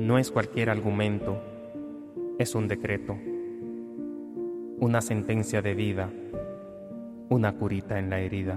No 0.00 0.16
es 0.16 0.30
cualquier 0.30 0.70
argumento, 0.70 1.36
es 2.38 2.54
un 2.54 2.68
decreto, 2.68 3.18
una 4.78 5.02
sentencia 5.02 5.60
de 5.60 5.74
vida, 5.74 6.08
una 7.28 7.52
curita 7.52 7.98
en 7.98 8.08
la 8.08 8.18
herida. 8.18 8.56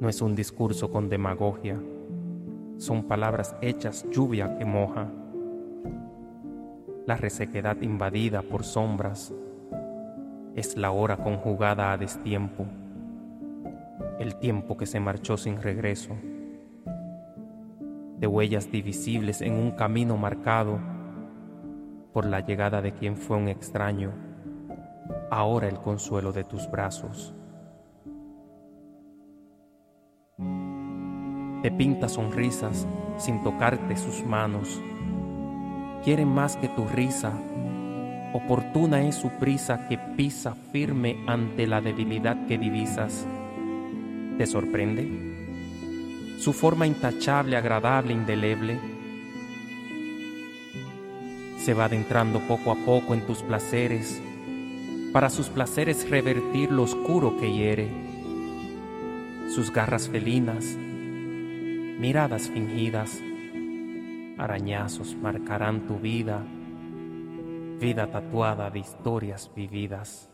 No 0.00 0.08
es 0.08 0.22
un 0.22 0.34
discurso 0.34 0.90
con 0.90 1.10
demagogia, 1.10 1.78
son 2.78 3.04
palabras 3.04 3.54
hechas 3.60 4.06
lluvia 4.10 4.56
que 4.56 4.64
moja. 4.64 5.12
La 7.06 7.18
resequedad 7.18 7.82
invadida 7.82 8.40
por 8.40 8.64
sombras 8.64 9.34
es 10.56 10.78
la 10.78 10.92
hora 10.92 11.18
conjugada 11.18 11.92
a 11.92 11.98
destiempo, 11.98 12.64
el 14.18 14.36
tiempo 14.36 14.78
que 14.78 14.86
se 14.86 14.98
marchó 14.98 15.36
sin 15.36 15.60
regreso, 15.60 16.16
de 18.24 18.28
huellas 18.28 18.72
divisibles 18.72 19.42
en 19.42 19.52
un 19.52 19.72
camino 19.72 20.16
marcado 20.16 20.80
por 22.14 22.24
la 22.24 22.40
llegada 22.40 22.80
de 22.80 22.94
quien 22.94 23.18
fue 23.18 23.36
un 23.36 23.48
extraño, 23.48 24.14
ahora 25.30 25.68
el 25.68 25.78
consuelo 25.78 26.32
de 26.32 26.42
tus 26.42 26.70
brazos. 26.70 27.34
Te 31.60 31.70
pinta 31.70 32.08
sonrisas 32.08 32.86
sin 33.18 33.42
tocarte 33.42 33.94
sus 33.94 34.24
manos. 34.24 34.80
Quieren 36.02 36.28
más 36.28 36.56
que 36.56 36.68
tu 36.68 36.86
risa. 36.86 37.30
Oportuna 38.32 39.02
es 39.02 39.16
su 39.16 39.28
prisa 39.38 39.86
que 39.86 39.98
pisa 39.98 40.54
firme 40.72 41.22
ante 41.26 41.66
la 41.66 41.82
debilidad 41.82 42.46
que 42.46 42.56
divisas. 42.56 43.26
¿Te 44.38 44.46
sorprende? 44.46 45.33
Su 46.38 46.52
forma 46.52 46.86
intachable, 46.86 47.56
agradable, 47.56 48.12
indeleble. 48.12 48.78
Se 51.58 51.72
va 51.72 51.86
adentrando 51.86 52.40
poco 52.40 52.70
a 52.72 52.76
poco 52.76 53.14
en 53.14 53.26
tus 53.26 53.42
placeres, 53.42 54.20
para 55.12 55.30
sus 55.30 55.48
placeres 55.48 56.10
revertir 56.10 56.70
lo 56.70 56.82
oscuro 56.82 57.36
que 57.36 57.52
hiere. 57.52 57.88
Sus 59.54 59.72
garras 59.72 60.08
felinas, 60.08 60.64
miradas 60.64 62.50
fingidas, 62.50 63.22
arañazos 64.36 65.16
marcarán 65.16 65.86
tu 65.86 65.98
vida, 65.98 66.44
vida 67.80 68.10
tatuada 68.10 68.70
de 68.70 68.80
historias 68.80 69.50
vividas. 69.54 70.28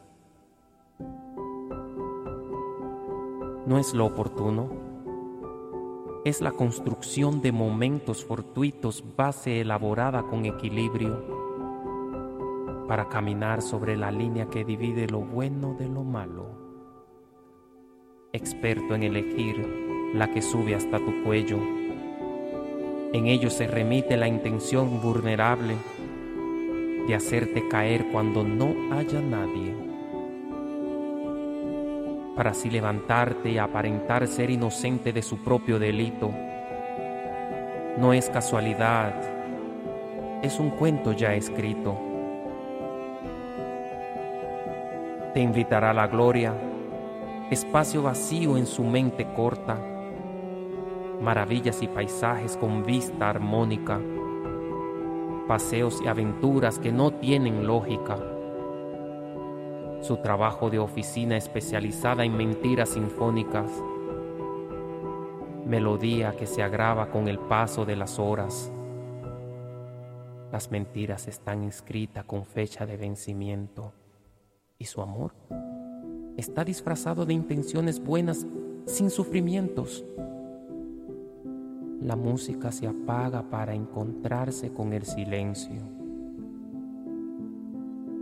No 3.67 3.79
es 3.79 3.93
lo 3.95 4.07
oportuno, 4.07 4.90
es 6.25 6.43
la 6.43 6.53
construcción 6.53 7.41
de 7.41 7.51
momentos 7.51 8.25
fortuitos, 8.25 9.03
base 9.17 9.61
elaborada 9.61 10.25
con 10.25 10.45
equilibrio, 10.45 11.41
para 12.87 13.09
caminar 13.09 13.63
sobre 13.63 13.97
la 13.97 14.11
línea 14.11 14.47
que 14.47 14.65
divide 14.65 15.07
lo 15.07 15.21
bueno 15.21 15.75
de 15.79 15.89
lo 15.89 16.05
malo. 16.05 16.47
Experto 18.33 18.95
en 18.95 19.03
elegir 19.05 20.13
la 20.15 20.31
que 20.31 20.43
sube 20.43 20.75
hasta 20.75 20.99
tu 20.99 21.25
cuello. 21.25 21.59
En 23.13 23.27
ello 23.27 23.49
se 23.49 23.67
remite 23.67 24.17
la 24.17 24.29
intención 24.29 25.01
vulnerable 25.01 25.77
de 27.07 27.15
hacerte 27.15 27.67
caer 27.69 28.07
cuando 28.13 28.45
no 28.45 28.75
haya 28.93 29.21
nadie, 29.21 29.75
para 32.41 32.53
así 32.53 32.71
levantarte 32.71 33.51
y 33.51 33.59
aparentar 33.59 34.27
ser 34.27 34.49
inocente 34.49 35.13
de 35.13 35.21
su 35.21 35.45
propio 35.45 35.79
delito. 35.79 36.33
No 37.99 38.15
es 38.15 38.31
casualidad, 38.31 39.13
es 40.41 40.59
un 40.59 40.71
cuento 40.71 41.13
ya 41.13 41.35
escrito. 41.35 41.99
Te 45.35 45.41
invitará 45.41 45.91
a 45.91 45.93
la 45.93 46.07
gloria, 46.07 46.55
espacio 47.51 48.05
vacío 48.05 48.57
en 48.57 48.65
su 48.65 48.85
mente 48.85 49.27
corta 49.37 49.77
maravillas 51.21 51.83
y 51.83 51.89
paisajes 51.89 52.57
con 52.57 52.85
vista 52.85 53.29
armónica, 53.29 54.01
paseos 55.47 56.01
y 56.03 56.09
aventuras 56.09 56.79
que 56.79 56.91
no 56.91 57.11
tienen 57.11 57.67
lógica. 57.67 58.30
Su 60.01 60.17
trabajo 60.19 60.71
de 60.71 60.79
oficina 60.79 61.37
especializada 61.37 62.25
en 62.25 62.37
mentiras 62.37 62.91
sinfónicas, 62.91 63.71
melodía 65.67 66.37
que 66.37 66.47
se 66.47 66.63
agrava 66.63 67.11
con 67.11 67.29
el 67.29 67.39
paso 67.39 67.85
de 67.85 67.97
las 67.97 68.19
horas. 68.19 68.73
Las 70.51 70.71
mentiras 70.71 71.29
están 71.29 71.63
inscritas 71.63 72.25
con 72.25 72.45
fecha 72.45 72.87
de 72.87 72.97
vencimiento 72.97 73.93
y 74.79 74.87
su 74.87 75.01
amor 75.03 75.33
está 76.37 76.65
disfrazado 76.65 77.27
de 77.27 77.35
intenciones 77.35 78.03
buenas 78.03 78.47
sin 78.87 79.11
sufrimientos 79.11 80.05
la 82.01 82.17
música 82.17 82.73
se 82.73 82.87
apaga 82.87 83.43
para 83.43 83.75
encontrarse 83.75 84.73
con 84.73 84.95
el 84.95 85.05
silencio. 85.05 85.83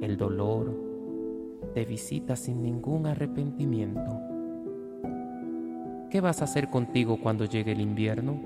El 0.01 0.17
dolor 0.17 0.88
te 1.75 1.85
visita 1.85 2.37
sin 2.37 2.63
ningún 2.63 3.07
arrepentimiento. 3.07 4.21
¿Qué 6.11 6.21
vas 6.21 6.41
a 6.41 6.45
hacer 6.45 6.69
contigo 6.71 7.19
cuando 7.21 7.45
llegue 7.45 7.73
el 7.73 7.81
invierno? 7.81 8.41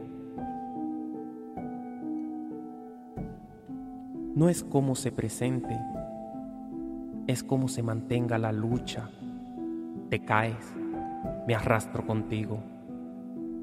No 4.35 4.49
es 4.49 4.65
cómo 4.65 4.95
se 4.95 5.13
presente, 5.13 5.79
es 7.27 7.43
cómo 7.43 7.69
se 7.69 7.83
mantenga 7.83 8.39
la 8.39 8.53
lucha. 8.53 9.11
Te 10.09 10.25
caes, 10.25 10.75
me 11.47 11.55
arrastro 11.55 12.07
contigo 12.07 12.59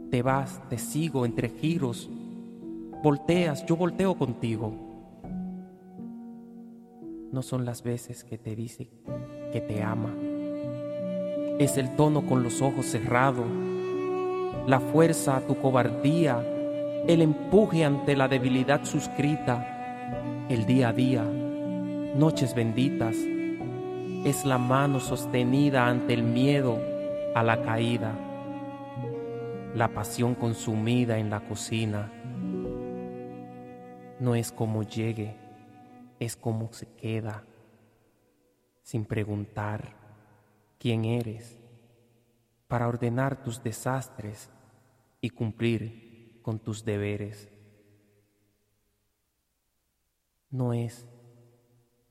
te 0.10 0.24
vas, 0.24 0.62
te 0.70 0.78
sigo 0.78 1.26
entre 1.26 1.50
giros, 1.50 2.10
volteas, 3.04 3.66
yo 3.66 3.76
volteo 3.76 4.16
contigo. 4.16 4.74
No 7.32 7.42
son 7.44 7.64
las 7.64 7.84
veces 7.84 8.24
que 8.24 8.38
te 8.38 8.56
dice 8.56 8.90
que 9.52 9.62
te 9.62 9.82
ama. 9.82 10.14
Es 11.60 11.78
el 11.78 11.96
tono 11.96 12.26
con 12.26 12.44
los 12.44 12.62
ojos 12.62 12.86
cerrados, 12.86 13.46
la 14.68 14.80
fuerza 14.80 15.38
a 15.38 15.42
tu 15.42 15.56
cobardía, 15.56 16.44
el 17.08 17.22
empuje 17.22 17.84
ante 17.84 18.16
la 18.16 18.28
debilidad 18.28 18.86
suscrita, 18.86 20.46
el 20.50 20.66
día 20.66 20.90
a 20.90 20.94
día, 20.94 21.24
noches 21.24 22.56
benditas, 22.56 23.16
es 24.26 24.46
la 24.46 24.58
mano 24.58 25.00
sostenida 25.00 25.88
ante 25.88 26.14
el 26.14 26.24
miedo 26.24 26.80
a 27.36 27.44
la 27.44 27.62
caída 27.62 28.14
la 29.76 29.88
pasión 29.90 30.36
consumida 30.36 31.20
en 31.20 31.30
la 31.30 31.42
cocina. 31.42 32.12
No 34.20 34.36
es 34.36 34.52
como 34.52 34.84
llegue, 34.84 35.36
es 36.20 36.36
como 36.36 36.74
se 36.74 36.88
queda, 36.88 37.44
sin 38.90 39.06
preguntar 39.06 39.94
quién 40.80 41.06
eres, 41.06 41.60
para 42.68 42.88
ordenar 42.88 43.44
tus 43.44 43.62
desastres 43.62 44.50
y 45.22 45.30
cumplir 45.30 46.42
con 46.42 46.58
tus 46.58 46.84
deberes. 46.84 47.52
No 50.50 50.74
es 50.74 51.08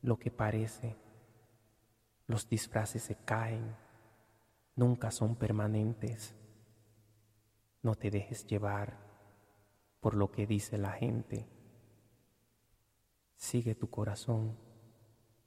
lo 0.02 0.20
que 0.20 0.30
parece, 0.30 0.94
los 2.28 2.48
disfraces 2.48 3.02
se 3.02 3.16
caen, 3.16 3.74
nunca 4.76 5.10
son 5.10 5.34
permanentes. 5.34 6.36
No 7.82 7.96
te 7.96 8.08
dejes 8.08 8.46
llevar 8.46 8.96
por 9.98 10.14
lo 10.14 10.30
que 10.30 10.46
dice 10.46 10.78
la 10.78 10.92
gente. 10.92 11.48
Sigue 13.34 13.74
tu 13.74 13.90
corazón 13.90 14.67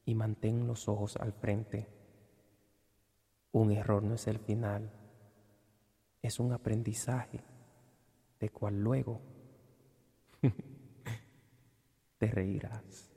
y 0.05 0.15
mantén 0.15 0.67
los 0.67 0.87
ojos 0.87 1.17
al 1.17 1.33
frente. 1.33 1.87
Un 3.51 3.71
error 3.71 4.03
no 4.03 4.15
es 4.15 4.27
el 4.27 4.39
final, 4.39 4.91
es 6.21 6.39
un 6.39 6.53
aprendizaje 6.53 7.43
de 8.39 8.49
cual 8.49 8.79
luego 8.79 9.21
te 12.17 12.27
reirás. 12.27 13.10